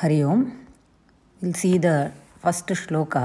[0.00, 0.42] Hari Om.
[1.40, 1.86] Will see the
[2.42, 3.16] first shloka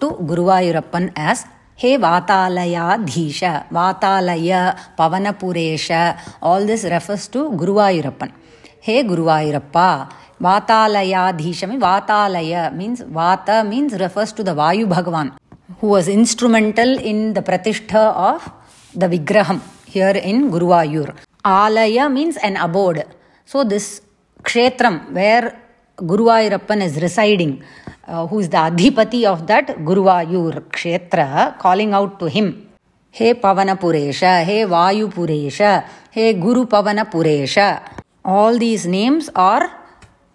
[0.00, 1.46] to Guruvayurappan as
[1.76, 8.32] Hey Vatalayadhisha, Vatalaya, Pavanapuresha, all this refers to Guruvayurappan.
[8.80, 10.10] Hey Guruvayurappa,
[10.42, 15.32] Vatalayadhisha means Vatalaya means Vata means refers to the Vayu Bhagavan
[15.80, 18.52] who was instrumental in the pratishtha of
[18.94, 21.27] the Vigraham here in Guruvayur.
[21.44, 23.04] Alaya means an abode.
[23.44, 24.02] So this
[24.42, 25.58] kshetram where
[25.96, 27.62] Guruvayurappan is residing,
[28.06, 32.68] uh, who is the adhipati of that Guruvayur kshetra, calling out to him,
[33.10, 37.82] Hey Pavanapuresha, Hey Vayupuresha, Hey Guru Pavanapuresha.
[38.24, 39.70] All these names are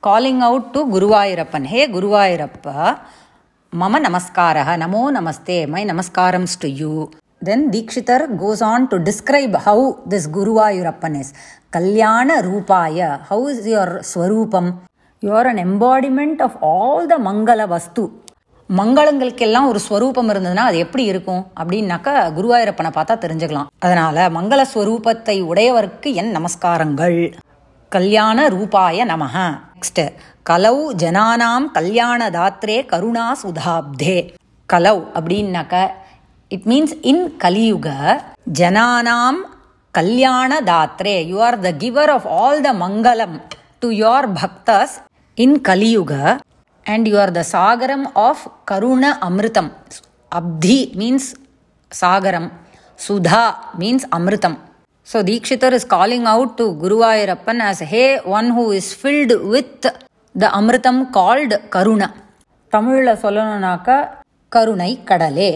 [0.01, 1.65] calling out to Guruvayurappan.
[1.65, 2.99] Hey Guruvayurappa,
[3.71, 7.11] Mama Namaskaraha, Namo Namaste, my Namaskarams to you.
[7.45, 11.33] Then Dikshitar goes on to describe how this Guruvayurappan is.
[11.73, 14.67] Kalyana Rupaya, how is your Swarupam?
[15.23, 18.05] You are an embodiment of all the Mangala Vastu.
[18.69, 26.11] மங்களங்களுக்கெல்லாம் ஒரு ஸ்வரூபம் இருந்ததுன்னா அது எப்படி இருக்கும் அப்படின்னாக்கா குருவாயூரப்பனை பார்த்தா தெரிஞ்சுக்கலாம் அதனால மங்கள ஸ்வரூபத்தை உடையவருக்கு
[26.21, 27.17] என் நமஸ்காரங்கள்
[27.91, 29.35] கல்யாண ரூபாய நமஹ
[29.73, 30.01] நெக்ஸ்ட்
[30.49, 34.17] கலௌ ஜனானாம் கல்யாண தாத்ரே கருணா சுதாப்தே
[34.69, 35.75] கலௌ அப்படின்னாக்க
[36.52, 37.88] இட் மீன்ஸ் இன் கலியுக
[38.58, 39.40] ஜனானாம்
[39.94, 43.36] கல்யாண Dhatre you are the giver of all the mangalam
[43.82, 44.94] to your bhaktas
[45.38, 46.12] in Kaliyuga
[46.86, 48.36] and you are the sagaram of
[48.70, 49.66] karuna amritam
[50.32, 51.24] abdhi means
[51.92, 52.44] sagaram
[52.98, 53.42] sudha
[53.74, 54.54] means amritam
[55.06, 59.82] so dikshitar is calling out to guruvayurappan as hey one who is filled with
[60.34, 62.08] the amritam called karuna
[62.72, 63.94] தமிழில் சொல்லணும்னாக்கா
[64.52, 65.52] கருணை கடலே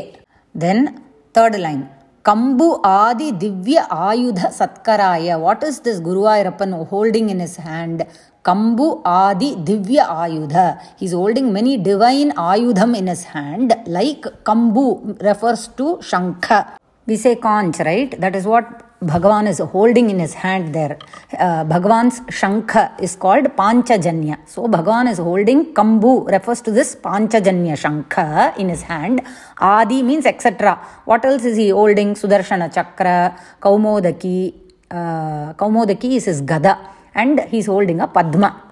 [0.63, 1.03] Then,
[1.35, 1.87] third line
[2.23, 5.39] Kambu Adi Divya Ayudha Satkaraya.
[5.39, 8.05] What is this Guru Ayurappan holding in his hand?
[8.43, 10.81] Kambu Adi Divya Ayudha.
[10.97, 16.77] He is holding many divine Ayudham in his hand, like Kambu refers to Shankha.
[17.05, 18.19] We say conch, right?
[18.19, 20.97] That is what Bhagavan is holding in his hand there.
[21.37, 24.37] Uh, Bhagavan's Shankha is called Panchajanya.
[24.47, 29.21] So Bhagavan is holding Kambu, refers to this Panchajanya Shankha in his hand.
[29.59, 30.79] Adi means etc.
[31.05, 32.15] What else is he holding?
[32.15, 34.53] Sudarshana Chakra, Kaumodaki.
[34.89, 36.79] Uh, Kaumodaki is his Gada
[37.13, 38.63] and he's holding a Padma.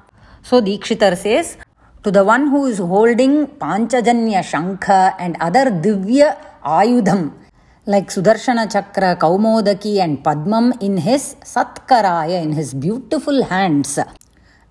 [0.42, 1.58] So Dikshitar says,
[2.04, 7.34] to the one who is holding Panchajanya Shankha and other Divya Ayudham,
[7.88, 14.00] like Sudarshana Chakra, Kaumodaki and Padmam in his Satkaraya, in his beautiful hands.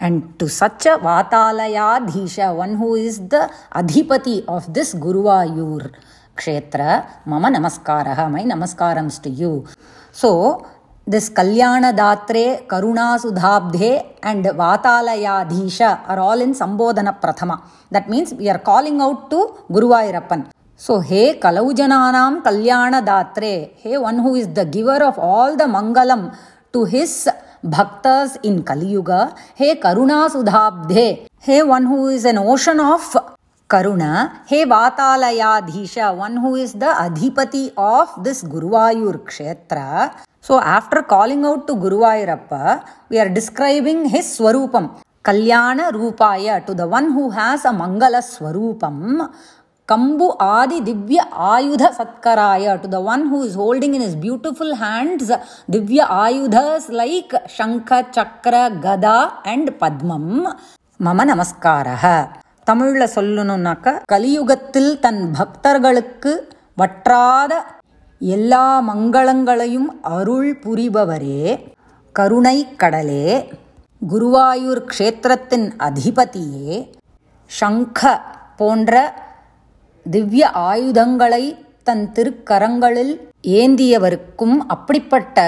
[0.01, 5.93] And to such a Vatalayadhisha, one who is the Adhipati of this Guruvayur
[6.37, 9.65] Kshetra, Mama Namaskaraha, my Namaskarams to you.
[10.11, 10.67] So,
[11.07, 17.63] this Kalyana Datre, Karuna Sudhabdhe, and Vatalayadhisha are all in Sambodhana Prathama.
[17.93, 20.51] That means we are calling out to Guruvayurappan.
[20.81, 23.53] So हे कलऊ जना कल्याण दात्रे
[23.85, 26.29] हे one who is the giver of all the mangalam
[26.75, 27.15] to his
[27.67, 28.07] bhakta
[28.45, 29.11] in Kaliyuga
[29.61, 31.07] हे करुणा सुधाब्धे
[31.47, 33.17] हे one who is an ocean of
[33.71, 34.03] karuna
[34.51, 40.09] hey Vatalayadhisha one who is the adhipati of this Guruvayur kshetra
[40.45, 42.55] so after calling out to Guruvayurappa
[43.11, 44.89] we are describing his swarupam
[45.25, 49.27] Kalyan रूपाय to the one who has a mangala swarupam
[49.89, 55.31] Kambu Adi Divya Ayudha Satkaraya, to the one who is holding in his beautiful hands
[55.71, 60.27] Divya Ayudhas like Shankha, Chakra, Gada and Padmam.
[61.01, 62.05] மம நமஸ்காரக
[62.67, 66.33] தமிழில் சொல்லணுன்னாக்க கலியுகத்தில் தன் பக்தர்களுக்கு
[66.77, 67.53] வற்றாத
[68.21, 71.43] எல்லா மங்களங்களையும் அருள் புரிபவரே
[72.15, 73.27] கருணை கடலே
[74.03, 76.79] குருவாயூர் க்ஷேத்திரத்தின் அதிபதியே
[77.51, 78.01] சங்க
[78.61, 78.95] போன்ற
[80.07, 81.45] திவ்ய ஆயுதங்களை
[81.83, 83.13] தன் திருக்கரங்களில்
[83.43, 85.39] ஏந்தியவருக்கும் அப்படிப்பட்ட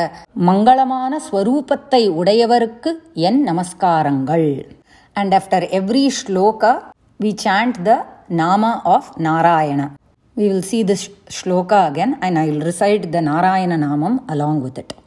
[0.46, 4.48] மங்களமான ஸ்வரூபத்தை உடையவருக்கு என் நமஸ்காரங்கள்.
[5.12, 6.72] And after every shloka
[7.20, 9.90] we chant the nama of Narayana
[10.36, 11.06] we will see this
[11.38, 15.05] shloka again and I will recite the Narayana namam along with it